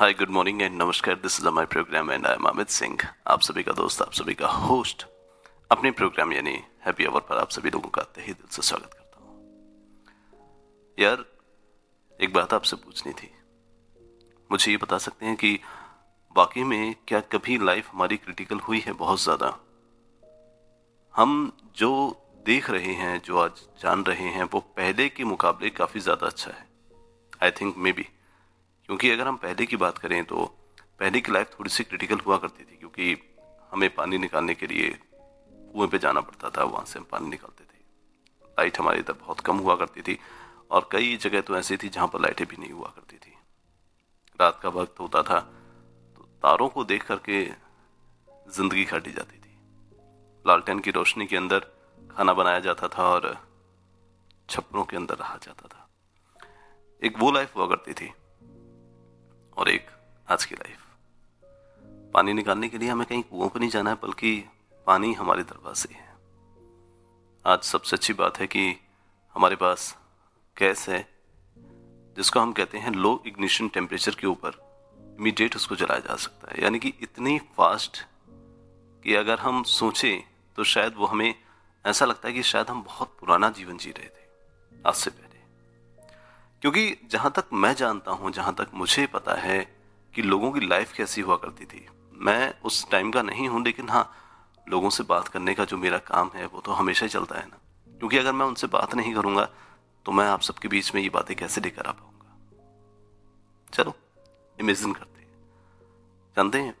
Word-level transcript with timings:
Hi 0.00 0.12
good 0.12 0.28
morning 0.28 0.60
and 0.62 0.82
नमस्कार. 0.82 1.14
This 1.14 1.38
is 1.40 1.48
my 1.48 1.66
program 1.66 2.10
and 2.10 2.26
I 2.26 2.34
am 2.34 2.44
Amit 2.44 2.68
Singh 2.68 2.98
आप 3.26 3.40
सभी 3.40 3.62
का 3.62 3.72
दोस्त, 3.72 4.02
आप 4.02 4.12
सभी 4.12 4.34
का 4.34 4.46
होस्ट 4.48 5.04
अपने 5.70 5.90
प्रोग्राम 5.90 6.32
यानी 6.32 6.54
हैप्पी 6.86 7.04
आवर 7.04 7.20
पर 7.20 7.38
आप 7.38 7.50
सभी 7.50 7.70
लोगों 7.70 7.88
का 7.88 8.02
तहे 8.02 8.32
दिल 8.32 8.46
से 8.50 8.62
स्वागत 8.62 8.94
करता 8.94 9.20
हूँ। 9.20 9.34
यार, 10.98 11.24
एक 12.20 12.32
बात 12.32 12.54
आपसे 12.54 12.76
पूछनी 12.76 13.12
थी। 13.12 13.30
मुझे 14.50 14.70
ये 14.70 14.76
बता 14.76 14.98
सकते 14.98 15.26
हैं 15.26 15.34
कि 15.36 15.60
वाकई 16.36 16.62
में 16.62 16.94
क्या 17.08 17.20
कभी 17.20 17.58
लाइफ 17.58 17.90
हमारी 17.92 18.16
क्रिटिकल 18.16 18.58
हुई 18.58 18.80
है 18.80 18.92
बहुत 18.92 19.22
ज़्यादा? 19.22 19.56
हम 21.14 21.52
जो 21.76 21.90
देख 22.46 22.70
रहे 22.70 22.92
हैं, 22.92 23.20
जो 23.22 23.38
आज 23.38 23.60
जान 23.82 24.04
रहे 24.04 24.28
हैं, 24.28 24.44
वो 24.44 24.60
पहले 24.60 25.08
के 25.08 25.24
मुकाबले 25.24 25.70
काफ़ी 25.70 26.00
ज़्यादा 26.00 26.26
अच्छा 26.26 26.50
है। 26.50 26.66
आई 27.42 27.50
थिंक 27.50 27.76
मे 27.76 27.92
बी 27.92 28.06
क्योंकि 28.90 29.10
अगर 29.10 29.28
हम 29.28 29.36
पहले 29.36 29.64
की 29.66 29.76
बात 29.76 29.98
करें 29.98 30.24
तो 30.24 30.44
पहले 31.00 31.20
की 31.20 31.32
लाइफ 31.32 31.50
थोड़ी 31.50 31.70
सी 31.70 31.84
क्रिटिकल 31.84 32.18
हुआ 32.18 32.36
करती 32.38 32.64
थी, 32.64 32.76
क्योंकि 32.76 33.16
हमें 33.72 33.88
पानी 33.94 34.18
निकालने 34.18 34.54
के 34.54 34.66
लिए 34.66 34.88
कुएँ 35.72 35.88
पे 35.88 35.98
जाना 35.98 36.20
पड़ता 36.20 36.50
था, 36.50 36.64
वहाँ 36.64 36.84
से 36.84 36.98
हम 36.98 37.06
पानी 37.12 37.28
निकालते 37.30 37.64
थे। 37.64 37.78
लाइट 38.44 38.78
हमारी 38.78 39.00
इधर 39.00 39.12
बहुत 39.20 39.40
कम 39.40 39.58
हुआ 39.58 39.76
करती 39.76 40.02
थी, 40.02 40.18
और 40.70 40.88
कई 40.92 41.16
जगह 41.18 41.40
तो 41.40 41.56
ऐसी 41.56 41.76
थी 41.76 41.88
जहाँ 41.88 42.08
पर 42.08 42.20
लाइटें 42.20 42.46
भी 42.48 42.56
नहीं 42.56 42.72
हुआ 42.72 42.92
करती 42.96 43.16
थी। 43.18 43.34
रात 44.38 44.60
का 44.62 44.68
वक्त 44.70 45.00
होता 45.00 45.22
था 45.22 45.40
तो 46.16 46.28
तारों 46.42 46.68
को 46.68 46.84
देख 46.86 47.06
करके 47.06 47.44
ज़िंदगी 48.50 48.84
काटी 48.86 49.12
जाती 49.12 49.38
थी। 49.38 49.58
लालटेन 50.44 50.78
की 50.78 50.90
रोशनी 50.92 51.26
के 51.26 51.36
अंदर 51.36 51.60
खाना 52.10 52.32
बनाया 52.34 52.60
जाता 52.60 52.88
था 52.88 53.08
और 53.08 53.36
छप्परों 54.48 54.84
के 54.84 54.96
अंदर 54.96 55.14
रहा 55.16 55.36
जाता 55.42 55.68
था। 55.68 55.88
एक 57.02 57.18
वो 57.18 57.30
लाइफ 57.32 57.56
हुआ 57.56 57.66
करती 57.66 57.92
थी 57.94 58.12
और 59.56 59.68
एक 59.68 59.86
आज 60.28 60.44
की 60.44 60.54
लाइफ 60.54 60.78
पानी 62.14 62.32
निकालने 62.32 62.68
के 62.68 62.78
लिए 62.78 62.88
हमें 62.88 63.06
कहीं 63.06 63.22
कुओं 63.22 63.48
पर 63.48 63.60
नहीं 63.60 63.70
जाना 63.70 63.90
है, 63.90 63.96
बल्कि 63.96 64.48
पानी 64.86 65.12
हमारे 65.12 65.42
दरवाजे 65.42 65.94
है। 65.94 66.08
आज 67.46 67.62
सबसे 67.62 67.96
अच्छी 67.96 68.12
बात 68.12 68.38
है 68.38 68.46
कि 68.46 68.74
हमारे 69.34 69.56
पास 69.56 69.96
गैस 70.58 70.88
है, 70.88 71.08
जिसको 72.16 72.40
हम 72.40 72.52
कहते 72.52 72.78
हैं 72.78 72.90
लो 72.90 73.22
इग्निशन 73.26 73.68
टेम्परेचर 73.68 74.14
के 74.14 74.26
ऊपर 74.26 74.58
इमीडिएट 75.20 75.56
उसको 75.56 75.76
जलाया 75.76 76.00
जा 76.00 76.16
सकता 76.16 76.52
है। 76.52 76.62
यानी 76.62 76.78
कि 76.78 76.92
इतनी 77.00 77.38
फास्ट 77.38 78.02
कि 79.04 79.14
अगर 79.14 79.38
हम 79.38 79.62
सोचें 79.62 80.20
तो 80.56 80.64
शायद 80.64 80.94
वो 80.96 81.06
हमें, 81.06 81.34
ऐसा 81.86 82.04
लगता 82.04 82.28
है 82.28 82.34
कि 82.34 82.42
शायद 82.42 82.68
हम 82.68 82.82
बहुत 82.82 83.16
पुराना 83.20 83.50
जीवन 83.50 83.76
जी 83.76 83.90
रहे 83.90 84.06
थे। 84.06 84.28
आज 84.86 84.94
से 84.94 85.10
पहले। 85.10 85.29
क्योंकि 86.62 86.96
जहाँ 87.10 87.32
तक 87.36 87.44
मैं 87.52 87.74
जानता 87.74 88.12
हूँ, 88.12 88.30
जहाँ 88.32 88.54
तक 88.54 88.70
मुझे 88.74 89.06
पता 89.06 89.34
है 89.34 89.58
कि 90.14 90.22
लोगों 90.22 90.50
की 90.52 90.60
लाइफ 90.60 90.92
कैसी 90.92 91.20
हुआ 91.20 91.36
करती 91.36 91.64
थी। 91.64 91.86
मैं 92.14 92.54
उस 92.64 92.90
टाइम 92.90 93.10
का 93.10 93.22
नहीं 93.22 93.48
हूँ, 93.48 93.62
लेकिन 93.64 93.88
हाँ 93.88 94.10
लोगों 94.68 94.90
से 94.90 95.02
बात 95.02 95.28
करने 95.28 95.54
का 95.54 95.64
जो 95.64 95.76
मेरा 95.76 95.98
काम 95.98 96.30
है, 96.34 96.46
वो 96.46 96.60
तो 96.60 96.72
हमेशा 96.72 97.06
ही 97.06 97.10
चलता 97.10 97.38
है 97.38 97.46
ना। 97.46 97.58
क्योंकि 97.98 98.18
अगर 98.18 98.32
मैं 98.32 98.46
उनसे 98.46 98.66
बात 98.66 98.94
नहीं 98.94 99.14
करूँगा 99.14 99.48
तो 100.06 100.12
मैं 100.12 100.26
आप 100.26 100.40
सबके 100.40 100.68
बीच 100.68 100.94
में 100.94 101.02
ये 101.02 101.08
बातें 101.08 101.36
कैसे 101.36 101.60
लेकर 101.60 101.86
आ 101.86 101.92
पाऊँगा? 101.92 102.36
चलो 103.72 103.94
इमेजिन 104.58 104.92
करते 104.92 105.20
हैं। 105.20 105.28
जानते 106.36 106.58
हैं, 106.58 106.72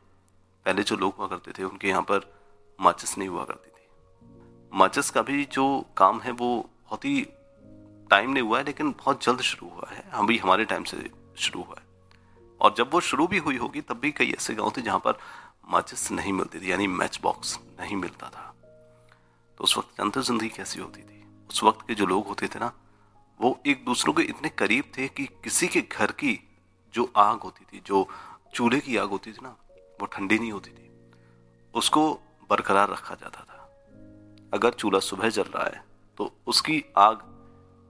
पहले 0.66 0.82
जो 0.82 0.96
लोग 0.96 1.14
हुआ 1.18 1.26
करते 1.26 1.52
थे, 1.52 1.64
उनके 1.64 1.88
यहाँ 1.88 2.02
पर 2.02 2.32
माचिस 2.80 3.18
नहीं 3.18 3.28
हुआ 3.28 3.44
करती 3.44 3.70
थी। 3.70 3.88
माचिस 4.72 5.10
का 5.10 5.22
भी 5.22 5.44
जो 5.44 5.66
काम 5.96 6.20
है, 6.20 6.30
वो 6.32 6.70
बहुत 6.86 7.04
ही 7.04 7.26
टाइम 8.10 8.30
नहीं 8.30 8.42
हुआ 8.42 8.58
है, 8.58 8.64
लेकिन 8.64 8.90
बहुत 8.90 9.24
जल्द 9.24 9.40
शुरू 9.40 9.68
हुआ 9.70 9.90
है। 9.90 10.04
हम 10.10 10.26
भी 10.26 10.38
हमारे 10.38 10.64
टाइम 10.64 10.84
से 10.84 11.10
शुरू 11.36 11.62
हुआ 11.62 11.76
है। 11.78 11.86
और 12.60 12.74
जब 12.78 12.90
वो 12.92 13.00
शुरू 13.00 13.26
भी 13.26 13.38
हुई 13.38 13.56
होगी, 13.56 13.80
तब 13.80 13.98
भी 13.98 14.10
कई 14.12 14.32
ऐसे 14.32 14.54
गाँव 14.54 14.72
थे 14.76 14.82
जहाँ 14.82 14.98
पर 14.98 15.18
माचिस 15.68 16.10
नहीं 16.12 16.32
मिलती 16.32 16.60
थी, 16.60 16.70
यानी 16.72 16.86
मैच 16.86 17.20
बॉक्स 17.22 17.58
नहीं 17.80 17.96
मिलता 17.96 18.28
था। 18.28 18.54
तो 19.58 19.64
उस 19.64 19.76
वक्त 19.78 19.98
जानते 19.98 20.22
ज़िंदगी 20.22 20.48
कैसी 20.48 20.80
होती 20.80 21.02
थी? 21.02 21.24
उस 21.50 21.62
वक्त 21.64 21.86
के 21.88 21.94
जो 21.94 22.06
लोग 22.06 22.26
होते 22.26 22.48
थे 22.48 22.58
ना, 22.58 22.72
वो 23.40 23.58
एक 23.66 23.84
दूसरों 23.84 24.12
के 24.14 24.22
इतने 24.22 24.48
करीब 24.48 24.84
थे 24.98 25.08
कि 25.08 25.26
किसी 25.44 25.68
के 25.68 25.80
घर 25.82 26.12
की 26.12 26.38
जो 26.94 27.10
आग 27.16 27.38
होती 27.38 27.64
थी, 27.64 27.82
जो 27.86 28.08
चूल्हे 28.54 28.80
की 28.80 28.96
आग 28.96 29.08
होती 29.08 29.32
थी 29.32 29.38
ना, 29.42 29.56
वो 30.00 30.06
ठंडी 30.06 30.38
नहीं 30.38 30.52
होती 30.52 30.70
थी। 30.70 30.90
उसको 31.74 32.12
बरकरार 32.50 32.90
रखा 32.90 33.14
जाता 33.14 33.40
था। 33.40 33.56
अगर 34.54 34.70
चूल्हा 34.70 35.00
सुबह 35.00 35.28
जल 35.28 35.42
रहा 35.42 35.64
है 35.64 35.82
तो 36.18 36.32
उसकी 36.46 36.84
आग 36.98 37.22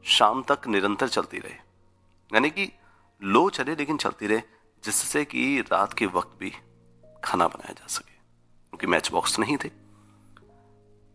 शाम 0.04 0.42
तक 0.42 0.66
निरंतर 0.66 1.08
चलती 1.08 1.38
रहे। 1.38 1.54
यानी 2.34 2.50
कि 2.50 2.72
लो 3.22 3.50
चले 3.50 3.74
लेकिन 3.74 3.96
चलती 3.96 4.26
रहे, 4.26 4.42
जिससे 4.84 5.24
कि 5.24 5.60
रात 5.60 5.92
के 5.92 6.06
वक्त 6.06 6.36
भी 6.40 6.52
खाना 7.24 7.48
बनाया 7.48 7.72
जा 7.72 7.86
सके। 7.86 8.12
क्योंकि 8.68 8.86
मैच 8.86 9.10
बॉक्स 9.10 9.38
नहीं 9.38 9.56
थे। 9.56 9.68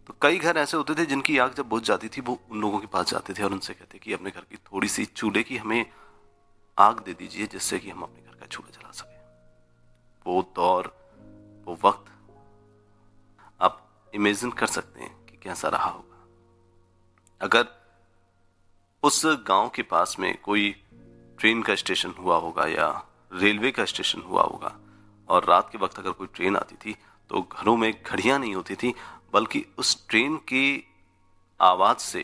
तो 0.08 0.16
कई 0.22 0.38
घर 0.38 0.58
ऐसे 0.58 0.78
होते 0.78 0.96
थे 0.96 1.06
जिनकी 1.06 1.38
आग 1.38 1.54
जब 1.54 1.70
बुझ 1.70 1.84
जाती 1.84 2.10
थी, 2.10 2.22
वो 2.22 2.40
उन 2.52 2.62
लोगों 2.62 2.80
के 2.80 2.88
पास 2.88 3.06
जाते 3.06 3.34
थे 3.34 3.44
और 3.44 3.52
उनसे 3.52 3.74
कहते 3.74 3.98
कि 3.98 4.14
अपने 4.14 4.32
घर 4.32 4.42
की 4.42 4.56
थोड़ी 4.56 4.88
सी 4.88 5.06
चूल्हे 5.06 5.44
की 5.44 5.58
हमें 5.58 5.92
आग 6.80 7.00
दे 7.00 7.14
दीजिए, 7.14 7.48
जिससे 7.48 7.80
कि 7.80 7.90
हम 7.90 8.02
अपने 8.02 8.22
घर 8.22 8.36
का 8.36 8.46
चूल्हा 8.46 8.72
जला 8.72 8.92
सके। 8.92 9.16
वो 10.32 10.54
दौर, 10.56 10.88
वो 11.68 11.80
वक्त 11.86 12.12
आप 13.62 14.06
इमेजिन 14.14 14.52
कर 14.52 14.68
सकते 14.68 15.02
हैं 15.02 15.26
कि 15.26 15.38
कैसा 15.38 15.68
रहा 15.68 15.90
होगा। 15.90 16.28
अगर 17.42 17.85
उस 19.06 19.26
गाँव 19.26 19.70
के 19.70 19.82
पास 19.82 20.16
में 20.20 20.38
कोई 20.42 20.70
ट्रेन 21.40 21.62
का 21.62 21.76
स्टेशन 21.76 22.14
हुआ 22.20 22.38
होगा 22.38 22.66
या 22.66 23.06
रेलवे 23.34 23.72
का 23.72 23.86
स्टेशन 23.86 24.22
हुआ 24.22 24.44
होगा। 24.44 24.76
और 25.30 25.46
रात 25.46 25.70
के 25.72 25.78
वक्त 25.78 26.00
अगर 26.00 26.12
कोई 26.12 26.28
ट्रेन 26.28 26.56
आती 26.56 26.76
थी 26.76 26.96
तो 27.30 27.42
घरों 27.42 27.78
में 27.78 28.04
घड़ियाँ 28.08 28.40
नहीं 28.40 28.56
होती 28.56 28.76
थी, 28.76 28.94
बल्कि 29.34 29.66
उस 29.78 30.08
ट्रेन 30.10 30.38
की 30.38 30.88
आवाज़ 31.62 31.98
से, 31.98 32.22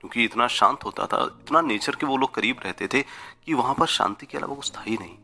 क्योंकि 0.00 0.24
इतना 0.24 0.48
शांत 0.48 0.84
होता 0.84 1.06
था, 1.06 1.38
इतना 1.40 1.60
नेचर 1.60 1.94
के 1.94 2.06
वो 2.06 2.16
लोग 2.16 2.34
करीब 2.34 2.60
रहते 2.64 2.88
थे, 2.88 3.02
कि 3.46 3.54
वहाँ 3.54 3.74
पर 3.74 3.86
शांति 3.86 4.26
के 4.26 4.38
अलावा 4.38 4.54
कुछ 4.54 4.72
था 4.76 4.80
ही 4.80 4.96
नहीं। 4.96 5.16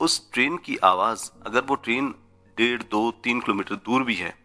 उस 0.00 0.32
ट्रेन 0.32 0.56
की 0.56 0.76
आवाज़, 0.76 1.30
अगर 1.46 1.64
वो 1.64 1.74
ट्रेन 1.74 2.14
डेढ़, 2.56 2.82
दो, 2.82 3.10
तीन 3.10 3.40
किलोमीटर 3.40 3.74
दूर 3.74 4.02
भी 4.02 4.14
है, 4.14 4.38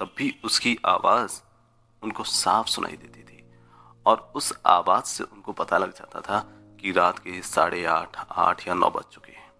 तब 0.00 0.14
भी 0.16 0.40
उसकी 0.44 0.78
आवाज़ 0.86 1.40
उनको 2.02 2.24
साफ़ 2.24 2.66
सुनाई 2.66 2.96
देती 2.96 3.23
और 4.06 4.32
उस 4.34 4.52
आवाज़ 4.66 5.04
से 5.04 5.24
उनको 5.24 5.52
पता 5.52 5.78
लग 5.78 5.92
जाता 5.92 6.20
था 6.20 6.38
कि 6.80 6.92
रात 6.92 7.18
के 7.18 7.42
साढ़े 7.42 7.84
आठ 7.84 8.16
आठ 8.30 8.68
या 8.68 8.74
नौ 8.74 8.90
बज 8.90 9.04
चुके 9.04 9.32
हैं। 9.32 9.50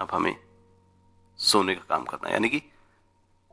अब 0.00 0.08
हमें 0.12 0.36
सोने 1.36 1.74
का 1.74 1.84
काम 1.88 2.04
करना 2.04 2.28
है, 2.28 2.32
यानी 2.32 2.48
कि 2.48 2.62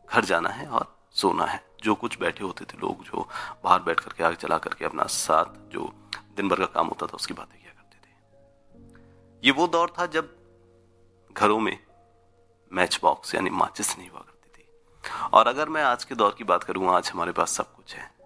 घर 0.09 0.25
जाना 0.25 0.49
है 0.49 0.67
और 0.67 0.97
सोना 1.11 1.45
है। 1.45 1.71
जो 1.83 1.95
कुछ 1.95 2.19
बैठे 2.19 2.43
होते 2.43 2.65
थे 2.65 2.77
लोग, 2.77 3.03
जो 3.03 3.29
बाहर 3.63 3.79
बैठ 3.79 3.99
करके, 3.99 4.23
आग 4.23 4.35
चला 4.35 4.57
करके 4.57 4.85
अपना 4.85 5.03
साथ, 5.03 5.45
जो 5.45 5.93
दिन 6.35 6.49
भर 6.49 6.55
का 6.55 6.65
काम 6.65 6.87
होता 6.87 7.05
था, 7.05 7.15
उसकी 7.15 7.33
बातें 7.33 7.61
किया 7.61 7.71
करते 7.71 7.97
थे। 7.97 9.47
ये 9.47 9.51
वो 9.51 9.67
दौर 9.67 9.93
था 9.99 10.05
जब 10.05 10.37
घरों 11.33 11.59
में 11.59 11.83
मैच 12.73 12.99
बॉक्स 13.01 13.35
यानी 13.35 13.49
माचिस 13.49 13.97
नहीं 13.97 14.09
हुआ 14.09 14.19
करती 14.19 14.63
थी। 14.63 14.67
और 15.33 15.47
अगर 15.47 15.69
मैं 15.69 15.83
आज 15.83 16.03
के 16.03 16.15
दौर 16.15 16.35
की 16.37 16.43
बात 16.43 16.63
करूँ, 16.63 16.89
आज 16.89 17.11
हमारे 17.13 17.31
पास 17.31 17.51
सब 17.51 17.75
कुछ 17.75 17.95
है। 17.95 18.20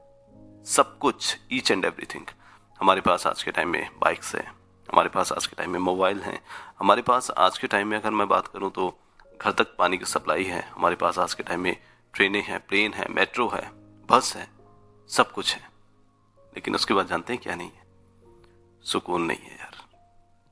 सब 0.65 0.97
कुछ 0.97 1.37
ईच 1.51 1.69
एंड 1.71 1.85
एवरीथिंग 1.85 2.25
हमारे 2.79 3.01
पास 3.01 3.25
आज 3.27 3.41
के 3.43 3.51
टाइम 3.51 3.69
में 3.69 3.89
बाइक्स 3.99 4.33
है, 4.35 4.41
हमारे 4.89 5.09
पास 5.09 5.31
आज 5.31 5.45
के 5.47 5.55
टाइम 5.55 5.71
में 5.71 5.79
मोबाइल 5.79 6.21
हैं, 6.21 6.39
हमारे 6.79 7.01
पास 7.01 7.29
आज 7.31 7.57
के 7.57 7.67
टाइम 7.67 7.87
में 7.87 7.97
अगर 7.97 8.11
मैं 8.11 8.27
बात 8.27 8.47
करूँ 8.47 8.71
तो 8.71 8.87
घर 9.41 9.51
तक 9.51 9.75
पानी 9.77 9.97
की 9.97 10.05
सप्लाई 10.05 10.43
है, 10.43 10.61
हमारे 10.69 10.95
पास 10.95 11.19
आज 11.19 11.33
के 11.33 11.43
टाइम 11.43 11.61
में 11.61 11.75
ट्रेनें 12.13 12.41
हैं 12.43 12.59
प्लेन 12.67 12.93
है 12.93 13.07
मेट्रो 13.09 13.47
है 13.47 13.69
बस 14.09 14.35
है, 14.35 14.47
सब 15.09 15.31
कुछ 15.31 15.55
है। 15.55 15.61
लेकिन 16.53 16.75
उसके 16.75 16.93
बाद 16.93 17.07
जानते 17.07 17.33
हैं 17.33 17.41
क्या 17.41 17.55
नहीं 17.55 17.69
है? 17.69 17.83
सुकून 18.83 19.21
नहीं 19.21 19.39
है 19.39 19.57
यार। 19.57 19.83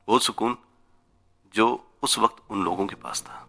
वो 0.08 0.20
सुकून 0.20 0.58
जो 1.56 1.68
उस 2.04 2.20
वक्त 2.20 2.52
उन 2.52 2.64
लोगों 2.64 2.88
के 2.88 2.96
पास 2.96 3.22
था। 3.22 3.48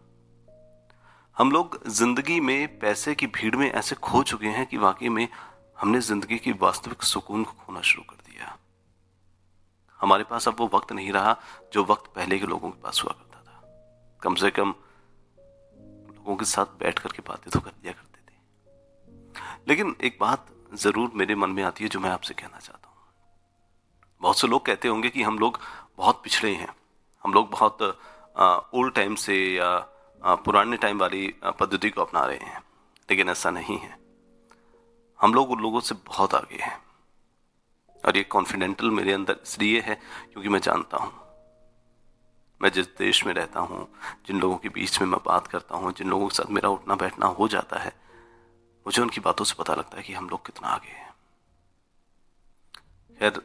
हम 1.36 1.50
लोग 1.52 1.82
ज़िंदगी 1.88 2.40
में 2.40 2.78
पैसे 2.78 3.14
की 3.14 3.26
भीड़ 3.28 3.56
में 3.56 3.70
ऐसे 3.70 3.94
खो 3.96 4.22
चुके 4.22 4.46
हैं 4.48 4.66
कि 4.66 4.76
वाकई 4.76 5.08
में 5.08 5.28
हमने 5.84 6.00
ज़िंदगी 6.00 6.36
की 6.38 6.52
वास्तविक 6.60 7.02
सुकून 7.02 7.42
को 7.44 7.52
खोना 7.64 7.80
शुरू 7.82 8.02
कर 8.02 8.16
दिया। 8.28 8.56
हमारे 10.00 10.24
पास 10.24 10.46
अब 10.48 10.56
वो 10.58 10.68
वक्त 10.74 10.92
नहीं 10.92 11.10
रहा 11.12 11.36
जो 11.72 11.82
वक्त 11.84 12.06
पहले 12.14 12.38
के 12.38 12.46
लोगों 12.46 12.70
के 12.70 12.80
पास 12.82 13.02
हुआ 13.02 13.12
करता 13.12 13.40
था। 13.40 13.56
कम 14.22 14.34
से 14.34 14.50
कम 14.50 14.68
लोगों 14.68 16.36
के 16.36 16.44
साथ 16.44 16.72
बैठ 16.80 16.98
करके 16.98 17.22
बातें 17.26 17.50
तो 17.52 17.60
कर 17.60 17.70
दिया 17.72 17.92
करते 17.92 18.20
थे। 18.20 19.42
लेकिन 19.68 19.94
एक 20.04 20.16
बात 20.20 20.46
ज़रूर 20.74 21.10
मेरे 21.14 21.34
मन 21.34 21.50
में 21.50 21.62
आती 21.62 21.84
है 21.84 21.90
जो 21.90 22.00
मैं 22.00 22.10
आपसे 22.10 22.34
कहना 22.34 22.58
चाहता 22.58 22.88
हूँ। 22.88 22.96
बहुत 24.20 24.38
से 24.40 24.48
लोग 24.48 24.64
कहते 24.66 24.88
होंगे 24.88 25.08
कि 25.08 25.22
हम 25.22 25.38
लोग 25.38 25.58
बहुत 25.98 26.20
पिछड़े 26.24 26.54
हैं। 26.54 26.68
हम 27.24 27.32
लोग 27.32 27.50
बहुत 27.50 27.82
ओल्ड 28.74 28.94
टाइम 28.94 29.14
से 29.16 29.36
या 29.56 29.76
पुराने 30.44 30.76
टाइम 30.76 30.98
वाली 30.98 31.26
पद्धति 31.60 31.90
को 31.90 32.00
अपना 32.00 32.24
रहे 32.24 32.46
हैं। 32.46 32.62
लेकिन 33.10 33.28
ऐसा 33.28 33.50
नहीं 33.50 33.78
है। 33.78 34.02
हम 35.20 35.34
लोग 35.34 35.50
उन 35.50 35.60
लोगों 35.60 35.80
से 35.80 35.94
बहुत 36.06 36.34
आगे 36.34 36.62
हैं। 36.62 36.78
और 38.04 38.16
ये 38.16 38.22
कॉन्फिडेंटल 38.22 38.90
मेरे 38.90 39.12
अंदर 39.12 39.36
इसलिए 39.42 39.80
है 39.80 39.94
क्योंकि 40.32 40.48
मैं 40.48 40.60
जानता 40.60 40.96
हूँ। 40.96 41.12
मैं 42.60 42.70
जिस 42.72 42.86
देश 42.98 43.24
में 43.26 43.32
रहता 43.34 43.60
हूँ, 43.60 43.86
जिन 44.26 44.40
लोगों 44.40 44.56
के 44.56 44.68
बीच 44.68 45.00
में 45.00 45.08
मैं 45.08 45.20
बात 45.26 45.46
करता 45.46 45.76
हूँ, 45.76 45.92
जिन 45.92 46.08
लोगों 46.08 46.28
के 46.28 46.34
साथ 46.34 46.50
मेरा 46.50 46.68
उठना 46.68 46.94
बैठना 46.94 47.26
हो 47.26 47.48
जाता 47.48 47.78
है, 47.78 47.92
मुझे 48.86 49.02
उनकी 49.02 49.20
बातों 49.20 49.44
से 49.44 49.54
पता 49.58 49.74
लगता 49.74 49.96
है 49.96 50.02
कि 50.02 50.12
हम 50.12 50.28
लोग 50.28 50.46
कितना 50.46 50.68
आगे 50.68 50.92
हैं। 50.92 51.12
खैर, 53.20 53.40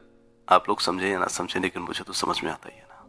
आप 0.48 0.69
लोग 0.69 0.81
समझे 0.81 1.10
या 1.10 1.19
ना 1.19 1.27
समझे, 1.27 1.60
लेकिन 1.60 1.81
मुझे 1.81 2.04
तो 2.04 2.13
समझ 2.13 2.44
में 2.44 2.51
आता 2.51 2.69
ही 2.69 2.77
है 2.77 2.83
ना। 2.83 3.06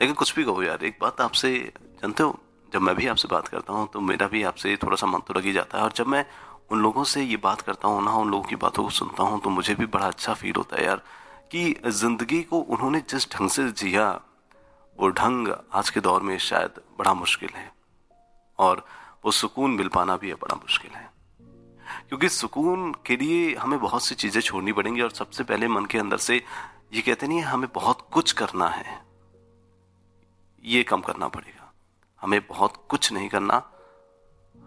लेकिन 0.00 0.14
कुछ 0.14 0.34
भी 0.36 0.44
कहो 0.44 0.62
यार, 0.62 0.84
एक 0.84 0.98
बात 1.00 1.20
आपसे, 1.20 1.72
जानते 2.02 2.22
हो, 2.22 2.38
जब 2.72 2.80
मैं 2.80 2.94
भी 2.96 3.06
आपसे 3.06 3.28
बात 3.28 3.48
करता 3.48 3.72
हूँ 3.72 3.88
तो 3.88 4.00
मेरा 4.00 4.26
भी 4.26 4.42
आपसे 4.42 4.76
थोड़ा 4.76 4.96
सा 4.96 5.06
मन 5.06 5.18
तो 5.18 5.34
लग 5.34 5.44
ही 5.44 5.52
जाता 5.52 5.78
है। 5.78 5.84
और 5.84 5.92
जब 5.92 6.06
मैं 6.06 6.24
उन 6.70 6.80
लोगों 6.80 7.04
से 7.04 7.22
ये 7.22 7.36
बात 7.36 7.60
करता 7.60 7.88
हूँ 7.88 8.04
ना, 8.04 8.12
उन 8.12 8.30
लोगों 8.30 8.44
की 8.44 8.56
बातों 8.56 8.82
को 8.84 8.90
सुनता 8.90 9.22
हूँ 9.22 9.40
तो 9.40 9.50
मुझे 9.50 9.74
भी 9.74 9.86
बड़ा 9.86 10.06
अच्छा 10.06 10.34
फील 10.34 10.54
होता 10.56 10.76
है 10.76 10.84
यार 10.84 11.02
कि 11.52 11.74
ज़िंदगी 11.86 12.42
को 12.42 12.58
उन्होंने 12.58 13.00
जिस 13.00 13.30
ढंग 13.32 13.50
से 13.50 13.70
जिया, 13.72 14.08
वो 14.98 15.08
ढंग 15.08 15.48
आज 15.74 15.90
के 15.90 16.00
दौर 16.00 16.22
में 16.22 16.36
शायद 16.38 16.80
बड़ा 16.98 17.14
मुश्किल 17.14 17.48
है। 17.54 17.72
और 18.58 18.84
वो 19.24 19.30
सुकून 19.30 19.70
मिल 19.70 19.88
पाना 19.88 20.16
भी 20.16 20.32
बड़ा 20.34 20.54
मुश्किल 20.54 20.90
है। 20.90 21.12
क्योंकि 22.08 22.28
सुकून 22.28 22.92
के 23.06 23.16
लिए 23.16 23.54
हमें 23.54 23.78
बहुत 23.80 24.04
सी 24.04 24.14
चीज़ें 24.14 24.40
छोड़नी 24.40 24.72
पड़ेंगी 24.72 25.00
और 25.00 25.10
सबसे 25.10 25.44
पहले 25.44 25.68
मन 25.68 25.84
के 25.84 25.98
अंदर 25.98 26.16
से 26.16 26.36
ये 26.94 27.02
कहते 27.02 27.26
नहीं, 27.26 27.40
हमें 27.40 27.68
बहुत 27.74 28.08
कुछ 28.12 28.32
करना 28.32 28.68
है। 28.68 29.02
ये 30.64 30.82
कम 30.82 31.00
करना 31.00 31.28
पड़ेगा। 31.28 31.72
हमें 32.22 32.40
बहुत 32.46 32.84
कुछ 32.88 33.12
नहीं 33.12 33.28
करना 33.28 33.62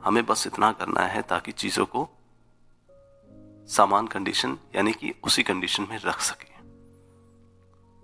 हमें 0.03 0.25
बस 0.25 0.47
इतना 0.47 0.71
करना 0.71 1.01
है 1.01 1.21
ताकि 1.21 1.51
चीज़ों 1.51 1.85
को 1.85 2.09
सामान 3.67 4.07
कंडीशन 4.07 4.57
यानी 4.75 4.94
कि 4.94 5.13
उसी 5.23 5.44
कंडीशन 5.44 5.88
में 5.89 5.99
रख 5.99 6.19
सके। 6.21 6.57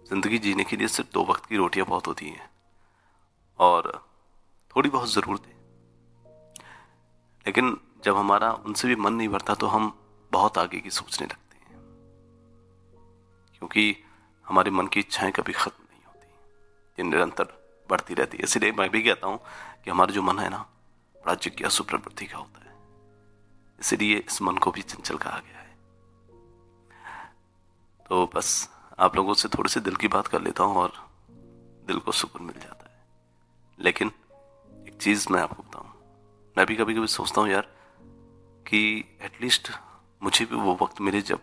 ज़िंदगी 0.09 0.37
जीने 0.37 0.63
के 0.63 0.77
लिए 0.77 0.87
सिर्फ़ 0.87 1.11
दो 1.11 1.25
वक्त 1.25 1.45
की 1.45 1.57
रोटियाँ 1.57 1.85
बहुत 1.87 2.07
होती 2.07 2.29
हैं। 2.29 2.49
और 3.59 4.07
थोड़ी 4.75 4.89
बहुत 4.89 5.09
ज़रूरत। 5.09 5.41
लेकिन 7.47 7.77
जब 8.03 8.17
हमारा 8.17 8.53
उनसे 8.53 8.87
भी 8.87 8.95
मन 8.95 9.13
नहीं 9.13 9.29
भरता 9.29 9.53
तो 9.53 9.67
हम 9.67 9.99
बहुत 10.31 10.57
आगे 10.57 10.79
की 10.79 10.89
सोचने 10.89 11.27
लगते 11.27 11.57
हैं। 11.57 11.71
क्योंकि 13.57 13.95
हमारे 14.47 14.71
मन 14.71 14.87
की 14.87 14.99
इच्छाएँ 14.99 15.31
कभी 15.31 15.53
खत्म 15.53 15.83
नहीं 15.89 16.03
होती। 16.07 16.27
ये 16.99 17.03
निरंतर 17.03 17.43
बढ़ती 17.89 18.13
रहती 18.13 18.37
है। 18.37 18.43
इसलिए 18.43 18.71
मैं 18.71 18.89
भी 18.89 19.03
कहता 19.03 19.27
हूँ 19.27 19.39
कि 19.83 19.91
हमारा 19.91 20.13
जो 20.13 20.21
मन 20.21 20.39
है 20.39 20.49
ना 20.49 20.69
बड़ा 21.25 21.35
जिज्ञासु 21.35 21.83
प्रवृत्ति 21.83 22.25
का 22.25 22.37
होता 22.37 22.59
है। 22.59 22.75
इसलिए 23.79 24.17
इस 24.17 24.41
मन 24.41 24.57
को 24.57 24.71
भी 24.71 24.81
चंचल 24.81 25.17
कहा 25.17 25.39
गया 25.39 25.59
है। 25.59 25.77
तो 28.09 28.31
बस 28.35 28.69
आप 28.99 29.15
लोगों 29.15 29.33
से 29.33 29.49
थोड़ी 29.49 29.69
सी 29.69 29.79
दिल 29.79 29.95
की 29.95 30.07
बात 30.07 30.27
कर 30.27 30.41
लेता 30.41 30.63
हूँ 30.63 30.75
और 30.75 30.93
दिल 31.87 31.99
को 31.99 32.11
सुकून 32.11 32.43
मिल 32.43 32.59
जाता 32.59 32.91
है। 32.93 33.05
लेकिन 33.79 34.11
एक 34.87 34.97
चीज़ 35.01 35.27
मैं 35.31 35.41
आपको 35.41 35.63
बताऊँ। 35.63 35.89
मैं 36.57 36.65
भी 36.65 36.75
कभी 36.75 36.93
कभी 36.93 37.07
सोचता 37.07 37.41
हूँ 37.41 37.49
यार 37.49 37.75
कि 38.67 38.99
एटलीस्ट 39.21 39.71
मुझे 40.23 40.45
भी 40.45 40.55
वो 40.55 40.77
वक्त 40.81 41.01
मिले 41.01 41.21
जब 41.21 41.39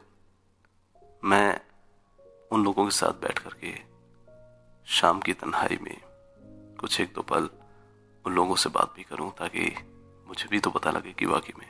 मैं 1.25 1.61
उन 2.53 2.65
लोगों 2.65 2.85
के 2.85 2.91
साथ 2.91 3.13
बैठ 3.13 3.39
करके 3.39 3.79
शाम 4.87 5.21
की 5.21 5.33
तन्हाई 5.33 5.79
में 5.83 6.01
कुछ 6.81 7.01
एक 7.01 7.13
दो 7.15 7.23
पल 7.23 7.51
उन 8.25 8.35
लोगों 8.35 8.57
से 8.57 8.69
बात 8.69 8.93
भी 8.97 9.03
करूँ 9.03 9.31
ताकि 9.31 9.67
मुझे 10.29 10.49
भी 10.51 10.61
तो 10.61 10.71
पता 10.71 10.91
लगे 10.91 11.13
कि 11.13 11.27
वाकई 11.27 11.53
में 11.59 11.69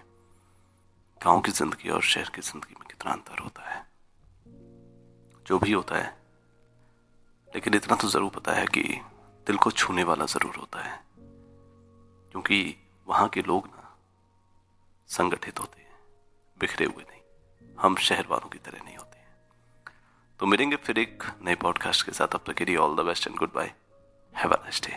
गाँव 1.21 1.41
की 1.41 1.53
ज़िंदगी 1.53 1.89
और 1.89 2.03
शहर 2.03 2.31
की 2.35 2.41
ज़िंदगी 2.43 2.75
में 2.81 2.87
कितना 2.89 3.13
अंतर 3.13 3.39
होता 3.39 3.71
है। 3.71 3.87
जो 5.47 5.59
भी 5.59 5.73
होता 5.73 5.97
है। 5.97 6.19
लेकिन 7.49 7.75
इतना 7.75 7.97
तो 7.97 8.09
ज़रूर 8.09 8.31
पता 8.31 8.53
है 8.53 8.67
कि 8.67 8.83
दिल 9.47 9.57
को 9.57 9.71
छूने 9.73 10.05
वाला 10.05 10.25
ज़रूर 10.27 10.57
होता 10.57 10.83
है। 10.83 10.99
क्योंकि 12.33 12.77
वहाँ 13.07 13.29
के 13.29 13.43
लोग 13.43 13.67
ना 13.67 13.97
संगठित 15.09 15.61
होते 15.61 15.81
हैं, 15.81 15.99
बिखरे 16.57 16.87
हुए 16.87 17.03
नहीं। 17.03 17.75
हम 17.79 17.97
शहर 17.99 18.27
वालों 18.31 18.49
की 18.49 18.59
तरह 18.59 18.85
नहीं 18.85 18.97
होते 18.97 19.19
तो 20.41 20.47
मिलेंगे 20.47 20.77
फिर 20.77 20.99
एक 20.99 21.25
नए 21.43 21.55
पॉडकास्ट 21.55 22.07
के 22.07 22.13
साथ। 22.13 22.35
अब 22.35 22.45
तक 22.47 22.55
के 22.55 22.65
लिए 22.65 22.77
all 22.77 22.97
the 22.97 23.07
best 23.07 23.27
and 23.27 23.37
good 23.37 23.53
bye 23.55 23.75
have 24.35 24.53
a 24.53 24.57
nice 24.57 24.81
day 24.83 24.93